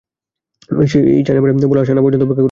[0.87, 2.39] সেই chinaman bowler না আসা পর্যন্ত অপেক্ষা করো।